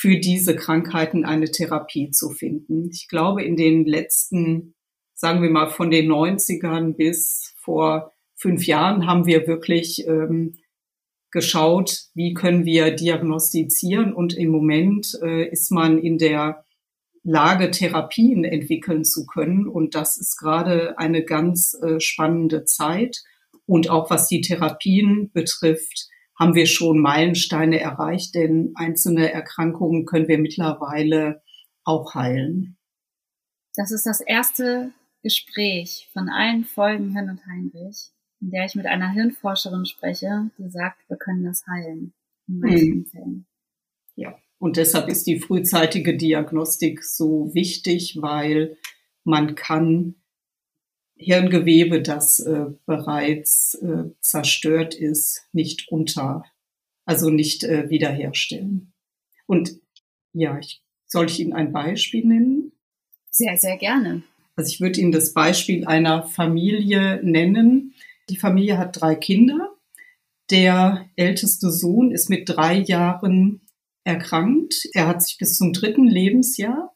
[0.00, 2.88] für diese Krankheiten eine Therapie zu finden.
[2.90, 4.74] Ich glaube, in den letzten,
[5.12, 10.54] sagen wir mal, von den 90ern bis vor fünf Jahren haben wir wirklich ähm,
[11.30, 14.12] geschaut, wie können wir diagnostizieren.
[14.12, 16.64] Und im Moment äh, ist man in der
[17.22, 19.66] Lage, Therapien entwickeln zu können.
[19.66, 23.18] Und das ist gerade eine ganz äh, spannende Zeit.
[23.66, 30.26] Und auch was die Therapien betrifft, haben wir schon Meilensteine erreicht, denn einzelne Erkrankungen können
[30.26, 31.42] wir mittlerweile
[31.84, 32.78] auch heilen.
[33.76, 34.90] Das ist das erste
[35.22, 38.10] Gespräch von allen Folgen Hirn und Heinrich
[38.40, 42.12] in der ich mit einer Hirnforscherin spreche, die sagt, wir können das heilen.
[42.48, 43.06] In manchen hm.
[43.06, 43.46] Fällen.
[44.16, 48.76] Ja, und deshalb ist die frühzeitige Diagnostik so wichtig, weil
[49.24, 50.16] man kann
[51.16, 56.44] Hirngewebe, das äh, bereits äh, zerstört ist, nicht unter,
[57.04, 58.92] also nicht äh, wiederherstellen.
[59.46, 59.78] Und
[60.32, 62.72] ja, ich, soll ich Ihnen ein Beispiel nennen?
[63.30, 64.22] Sehr, sehr gerne.
[64.56, 67.94] Also ich würde Ihnen das Beispiel einer Familie nennen,
[68.30, 69.74] die Familie hat drei Kinder.
[70.50, 73.62] Der älteste Sohn ist mit drei Jahren
[74.04, 74.88] erkrankt.
[74.94, 76.94] Er hat sich bis zum dritten Lebensjahr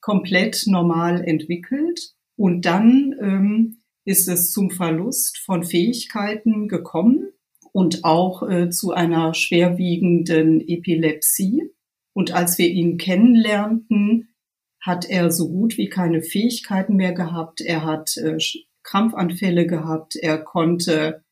[0.00, 2.14] komplett normal entwickelt.
[2.36, 7.32] Und dann ähm, ist es zum Verlust von Fähigkeiten gekommen
[7.72, 11.62] und auch äh, zu einer schwerwiegenden Epilepsie.
[12.12, 14.28] Und als wir ihn kennenlernten,
[14.80, 17.60] hat er so gut wie keine Fähigkeiten mehr gehabt.
[17.60, 18.38] Er hat äh,
[18.82, 20.16] Krampfanfälle gehabt.
[20.16, 21.24] Er konnte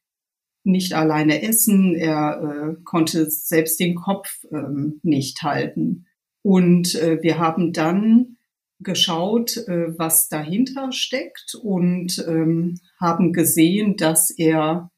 [0.65, 1.95] nicht alleine essen.
[1.95, 6.07] Er äh, konnte selbst den Kopf ähm, nicht halten.
[6.43, 8.37] Und äh, wir haben dann
[8.81, 14.91] geschaut, äh, was dahinter steckt und ähm, haben gesehen, dass er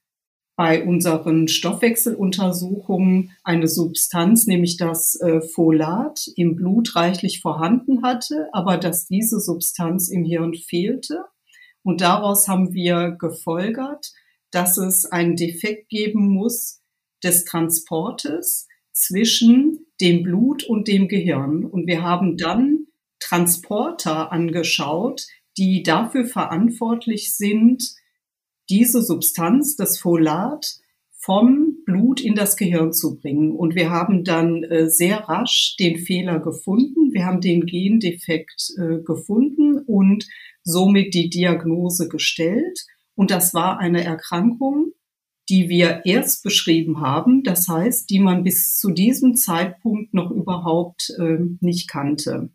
[0.54, 8.76] bei unseren Stoffwechseluntersuchungen eine Substanz, nämlich das äh, Folat, im Blut reichlich vorhanden hatte, aber
[8.76, 11.24] dass diese Substanz im Hirn fehlte
[11.82, 14.12] Und daraus haben wir gefolgert,
[14.50, 16.80] dass es einen Defekt geben muss
[17.22, 21.64] des Transportes zwischen dem Blut und dem Gehirn.
[21.64, 22.86] Und wir haben dann
[23.20, 27.94] Transporter angeschaut, die dafür verantwortlich sind,
[28.68, 30.78] diese Substanz, das Folat,
[31.18, 33.52] vom Blut in das Gehirn zu bringen.
[33.52, 37.12] Und wir haben dann äh, sehr rasch den Fehler gefunden.
[37.12, 40.26] Wir haben den Gendefekt äh, gefunden und
[40.64, 42.86] somit die Diagnose gestellt.
[43.14, 44.92] Und das war eine Erkrankung,
[45.48, 51.12] die wir erst beschrieben haben, das heißt, die man bis zu diesem Zeitpunkt noch überhaupt
[51.18, 52.50] äh, nicht kannte.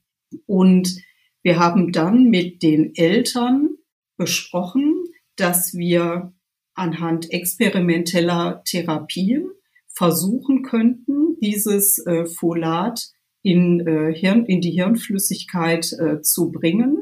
[0.45, 0.97] Und
[1.43, 3.69] wir haben dann mit den Eltern
[4.17, 4.95] besprochen,
[5.35, 6.33] dass wir
[6.73, 9.49] anhand experimenteller Therapien
[9.87, 13.09] versuchen könnten, dieses äh, Folat
[13.41, 16.97] in, äh, Hirn, in die Hirnflüssigkeit äh, zu bringen.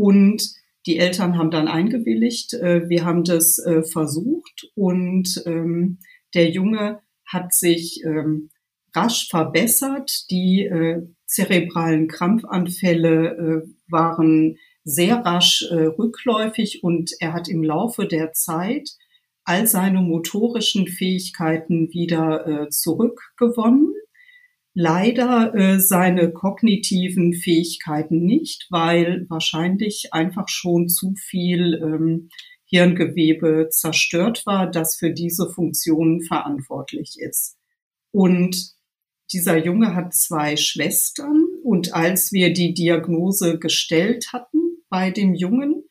[0.00, 0.54] Und
[0.86, 2.54] die Eltern haben dann eingewilligt.
[2.54, 5.98] Äh, wir haben das äh, versucht und ähm,
[6.34, 8.48] der Junge hat sich ähm,
[8.96, 10.24] rasch verbessert.
[10.30, 18.90] Die äh, zerebralen Krampfanfälle waren sehr rasch rückläufig und er hat im Laufe der Zeit
[19.44, 23.94] all seine motorischen Fähigkeiten wieder zurückgewonnen.
[24.74, 32.28] Leider äh, seine kognitiven Fähigkeiten nicht, weil wahrscheinlich einfach schon zu viel ähm,
[32.66, 37.58] Hirngewebe zerstört war, das für diese Funktionen verantwortlich ist.
[38.12, 38.74] Und
[39.32, 45.84] dieser Junge hat zwei Schwestern und als wir die Diagnose gestellt hatten, bei dem Jungen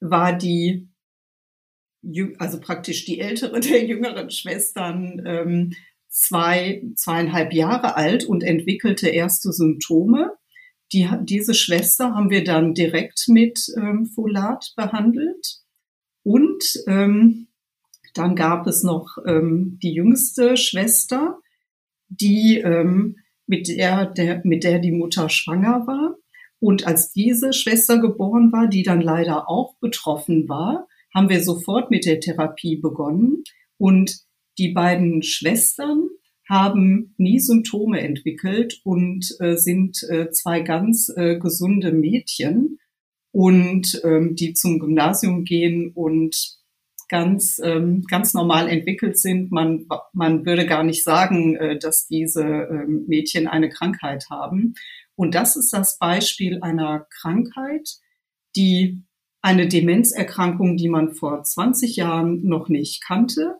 [0.00, 0.88] war die,
[2.38, 5.74] also praktisch die ältere der jüngeren Schwestern, ähm,
[6.14, 10.32] zwei, zweieinhalb Jahre alt und entwickelte erste Symptome.
[10.92, 15.58] Die, diese Schwester haben wir dann direkt mit ähm, Folat behandelt.
[16.22, 17.48] Und ähm,
[18.14, 21.40] dann gab es noch ähm, die jüngste Schwester,
[22.08, 26.16] die ähm, mit der, der mit der die Mutter schwanger war.
[26.60, 31.90] Und als diese Schwester geboren war, die dann leider auch betroffen war, haben wir sofort
[31.90, 33.42] mit der Therapie begonnen.
[33.78, 34.23] Und
[34.58, 36.08] die beiden Schwestern
[36.48, 42.78] haben nie Symptome entwickelt und äh, sind äh, zwei ganz äh, gesunde Mädchen
[43.32, 46.36] und ähm, die zum Gymnasium gehen und
[47.08, 49.52] ganz ähm, ganz normal entwickelt sind.
[49.52, 54.74] Man man würde gar nicht sagen, äh, dass diese ähm, Mädchen eine Krankheit haben.
[55.16, 57.88] Und das ist das Beispiel einer Krankheit,
[58.56, 59.04] die
[59.42, 63.58] eine Demenzerkrankung, die man vor 20 Jahren noch nicht kannte,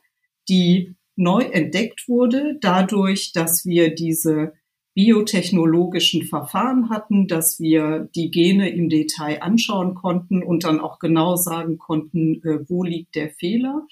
[0.49, 4.53] die neu entdeckt wurde dadurch, dass wir diese
[4.95, 11.35] biotechnologischen Verfahren hatten, dass wir die Gene im Detail anschauen konnten und dann auch genau
[11.37, 13.87] sagen konnten, äh, wo liegt der Fehler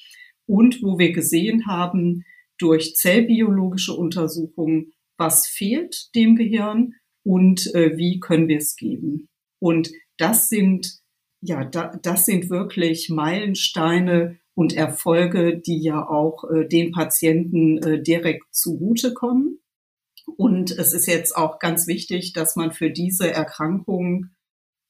[0.46, 2.24] und wo wir gesehen haben
[2.58, 9.28] durch zellbiologische Untersuchungen, was fehlt dem Gehirn und äh, wie können wir es geben.
[9.60, 11.00] Und das sind,
[11.40, 18.02] ja, da, das sind wirklich Meilensteine und Erfolge, die ja auch äh, den Patienten äh,
[18.02, 19.60] direkt zugutekommen.
[20.36, 24.26] Und es ist jetzt auch ganz wichtig, dass man für diese Erkrankung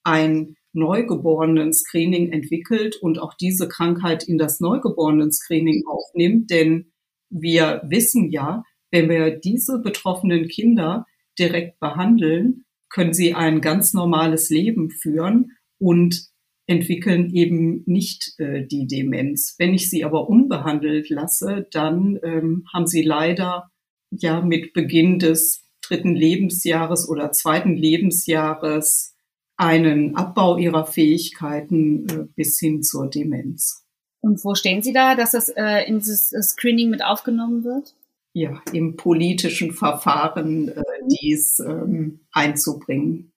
[0.05, 6.51] ein Neugeborenen-Screening entwickelt und auch diese Krankheit in das Neugeborenen-Screening aufnimmt.
[6.51, 6.93] Denn
[7.31, 11.07] wir wissen ja, wenn wir diese betroffenen Kinder
[11.39, 16.32] direkt behandeln, können sie ein ganz normales Leben führen und
[16.67, 19.57] entwickeln eben nicht äh, die Demenz.
[19.59, 23.71] Wenn ich sie aber unbehandelt lasse, dann ähm, haben sie leider
[24.11, 29.15] ja mit Beginn des dritten Lebensjahres oder zweiten Lebensjahres
[29.57, 33.85] einen Abbau ihrer Fähigkeiten äh, bis hin zur Demenz.
[34.21, 37.95] Und wo stehen Sie da, dass das äh, in dieses äh, Screening mit aufgenommen wird?
[38.35, 41.09] ja, im politischen Verfahren äh, mhm.
[41.09, 43.32] dies ähm, einzubringen.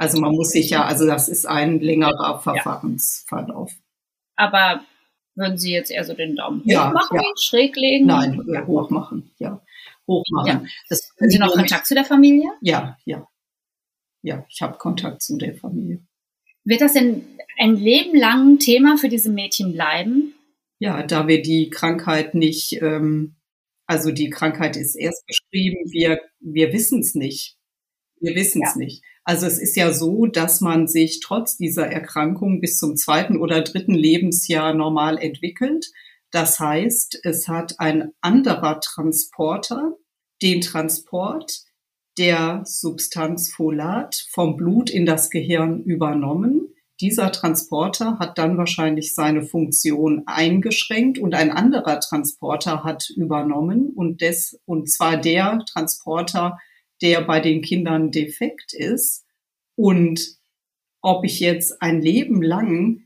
[0.00, 3.72] Also man muss sich ja, also das ist ein längerer Verfahrensverlauf.
[4.36, 4.80] Aber
[5.34, 7.22] würden Sie jetzt eher so den Daumen hoch ja, machen, ja.
[7.38, 8.06] schräg legen?
[8.06, 9.60] Nein, ja, hoch machen, ja.
[10.06, 10.68] Hoch machen.
[10.88, 10.96] Ja.
[11.20, 12.50] Haben Sie noch Kontakt zu der Familie?
[12.62, 13.28] Ja, ja.
[14.22, 16.00] Ja, ich habe Kontakt zu der Familie.
[16.64, 17.24] Wird das denn
[17.58, 20.34] ein Leben lang Thema für diese Mädchen bleiben?
[20.78, 23.36] Ja, da wir die Krankheit nicht ähm,
[23.90, 27.56] also die Krankheit ist erst beschrieben, wir, wir wissen es nicht.
[28.20, 29.02] Wir wissen es nicht.
[29.30, 33.60] Also es ist ja so, dass man sich trotz dieser Erkrankung bis zum zweiten oder
[33.62, 35.86] dritten Lebensjahr normal entwickelt.
[36.32, 39.92] Das heißt, es hat ein anderer Transporter
[40.42, 41.60] den Transport
[42.18, 46.66] der Substanz Folat vom Blut in das Gehirn übernommen.
[47.00, 54.22] dieser Transporter hat dann wahrscheinlich seine Funktion eingeschränkt und ein anderer Transporter hat übernommen und
[54.22, 56.58] des, und zwar der Transporter,
[57.02, 59.24] der bei den Kindern defekt ist.
[59.76, 60.36] Und
[61.02, 63.02] ob ich jetzt ein Leben lang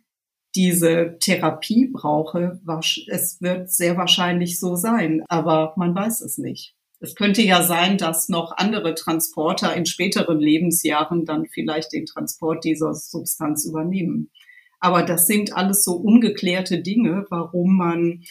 [0.54, 2.60] diese Therapie brauche,
[3.08, 6.74] es wird sehr wahrscheinlich so sein, aber man weiß es nicht.
[7.00, 12.64] Es könnte ja sein, dass noch andere Transporter in späteren Lebensjahren dann vielleicht den Transport
[12.64, 14.30] dieser Substanz übernehmen.
[14.80, 18.22] Aber das sind alles so ungeklärte Dinge, warum man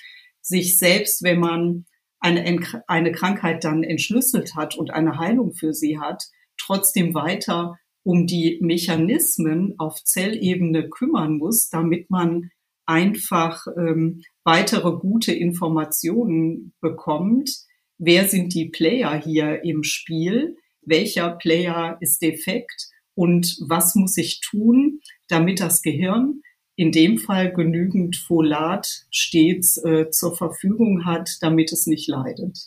[0.42, 1.86] sich selbst, wenn man
[2.24, 6.24] eine, eine Krankheit dann entschlüsselt hat und eine Heilung für sie hat,
[6.58, 12.50] trotzdem weiter um die Mechanismen auf Zellebene kümmern muss, damit man
[12.86, 17.50] einfach ähm, weitere gute Informationen bekommt,
[17.98, 22.90] wer sind die Player hier im Spiel, welcher Player ist defekt?
[23.16, 26.42] Und was muss ich tun, damit das Gehirn
[26.76, 32.58] in dem Fall genügend Folat stets äh, zur Verfügung hat, damit es nicht leidet.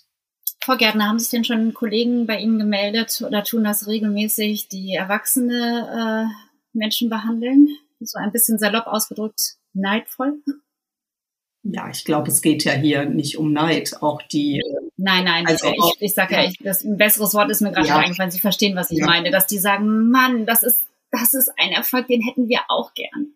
[0.62, 4.94] Frau Gärtner, haben sich denn schon Kollegen bei Ihnen gemeldet oder tun das regelmäßig, die
[4.94, 7.68] erwachsene äh, Menschen behandeln?
[8.00, 10.42] So ein bisschen salopp ausgedrückt, neidvoll?
[11.62, 14.02] Ja, ich glaube, es geht ja hier nicht um Neid.
[14.02, 14.62] Auch die.
[14.96, 17.88] Nein, nein, also ich, ich sage ja, ich, das, ein besseres Wort ist mir gerade
[17.88, 17.98] ja.
[17.98, 18.30] eingefallen.
[18.30, 19.06] Sie verstehen, was ich ja.
[19.06, 22.94] meine, dass die sagen, Mann, das ist, das ist ein Erfolg, den hätten wir auch
[22.94, 23.34] gern.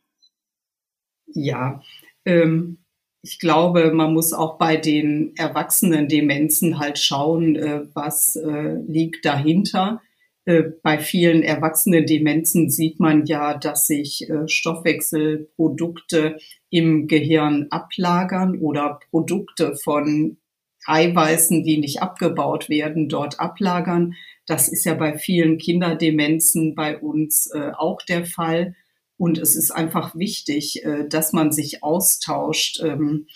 [1.35, 1.83] Ja,
[2.24, 2.78] ähm,
[3.22, 9.24] ich glaube, man muss auch bei den erwachsenen Demenzen halt schauen, äh, was äh, liegt
[9.24, 10.01] dahinter.
[10.47, 16.39] Äh, bei vielen erwachsenen Demenzen sieht man ja, dass sich äh, Stoffwechselprodukte
[16.70, 20.39] im Gehirn ablagern oder Produkte von
[20.87, 24.14] Eiweißen, die nicht abgebaut werden, dort ablagern.
[24.47, 28.74] Das ist ja bei vielen Kinderdemenzen bei uns äh, auch der Fall.
[29.21, 33.27] Und es ist einfach wichtig, äh, dass man sich austauscht ähm,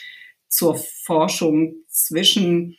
[0.48, 2.78] zur Forschung zwischen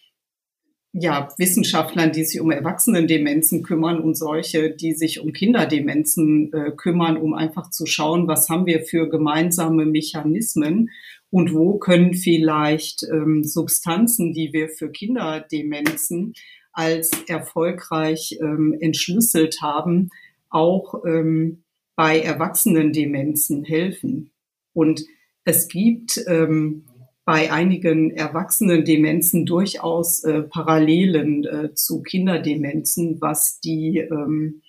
[0.91, 7.17] ja, Wissenschaftlern, die sich um Erwachsenendemenzen kümmern und solche, die sich um Kinderdemenzen äh, kümmern,
[7.17, 10.89] um einfach zu schauen, was haben wir für gemeinsame Mechanismen
[11.29, 16.33] und wo können vielleicht ähm, Substanzen, die wir für Kinderdemenzen
[16.73, 20.09] als erfolgreich ähm, entschlüsselt haben,
[20.49, 21.64] auch ähm,
[21.95, 24.31] bei Erwachsenendemenzen helfen.
[24.73, 25.05] Und
[25.43, 26.85] es gibt ähm,
[27.25, 34.61] bei einigen Erwachsenendemenzen durchaus äh, Parallelen äh, zu Kinderdemenzen, was die, ähm,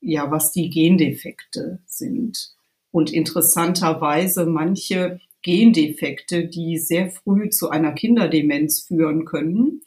[0.00, 2.54] ja, was die Gendefekte sind.
[2.90, 9.82] Und interessanterweise manche Gendefekte, die sehr früh zu einer Kinderdemenz führen können,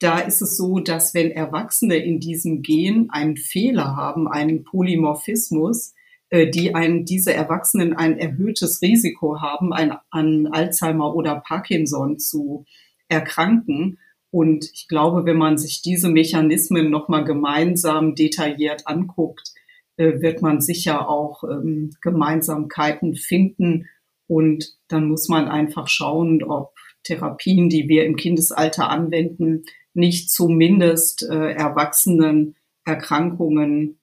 [0.00, 5.94] da ist es so, dass wenn Erwachsene in diesem Gen einen Fehler haben, einen Polymorphismus,
[6.30, 12.64] äh, die ein, diese Erwachsenen ein erhöhtes Risiko haben, ein, an Alzheimer oder Parkinson zu
[13.08, 13.98] erkranken.
[14.30, 19.52] Und ich glaube, wenn man sich diese Mechanismen nochmal gemeinsam detailliert anguckt,
[19.98, 23.86] äh, wird man sicher auch ähm, Gemeinsamkeiten finden.
[24.26, 26.72] Und dann muss man einfach schauen, ob
[27.02, 29.64] Therapien, die wir im Kindesalter anwenden,
[29.94, 34.00] nicht zumindest äh, Erwachsenen Erkrankungen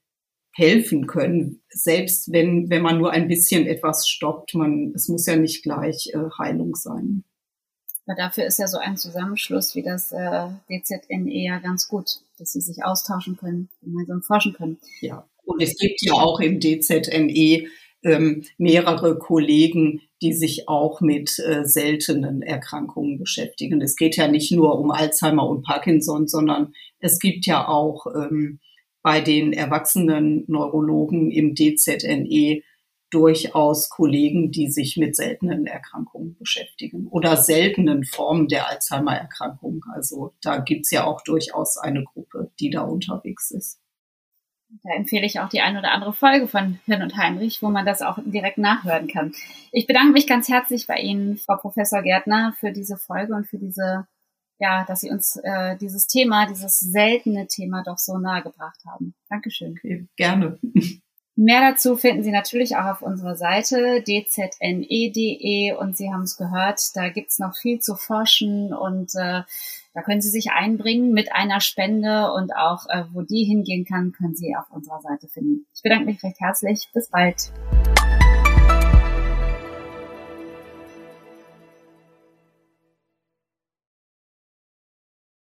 [0.51, 4.55] helfen können, selbst wenn, wenn man nur ein bisschen etwas stoppt.
[4.55, 7.23] Man, es muss ja nicht gleich äh, Heilung sein.
[8.07, 12.53] Aber dafür ist ja so ein Zusammenschluss wie das äh, DZNE ja ganz gut, dass
[12.53, 14.77] sie sich austauschen können, gemeinsam forschen können.
[15.01, 17.67] Ja, und es gibt ja auch im DZNE
[18.03, 23.81] ähm, mehrere Kollegen, die sich auch mit äh, seltenen Erkrankungen beschäftigen.
[23.81, 28.59] Es geht ja nicht nur um Alzheimer und Parkinson, sondern es gibt ja auch ähm,
[29.03, 32.61] bei den erwachsenen Neurologen im DZNE
[33.09, 39.85] durchaus Kollegen, die sich mit seltenen Erkrankungen beschäftigen oder seltenen Formen der Alzheimer-Erkrankung.
[39.93, 43.79] Also da gibt's ja auch durchaus eine Gruppe, die da unterwegs ist.
[44.83, 47.85] Da empfehle ich auch die eine oder andere Folge von Hirn und Heinrich, wo man
[47.85, 49.33] das auch direkt nachhören kann.
[49.71, 53.57] Ich bedanke mich ganz herzlich bei Ihnen, Frau Professor Gärtner, für diese Folge und für
[53.57, 54.07] diese,
[54.59, 59.15] ja, dass Sie uns äh, dieses Thema, dieses seltene Thema doch so nahe gebracht haben.
[59.29, 59.75] Dankeschön.
[59.77, 60.59] Okay, gerne.
[61.39, 66.81] Mehr dazu finden Sie natürlich auch auf unserer Seite dzne.de und Sie haben es gehört,
[66.95, 69.43] da gibt's noch viel zu forschen und äh,
[69.97, 74.11] da können Sie sich einbringen mit einer Spende und auch äh, wo die hingehen kann,
[74.11, 75.65] können Sie auf unserer Seite finden.
[75.73, 76.87] Ich bedanke mich recht herzlich.
[76.93, 77.51] Bis bald.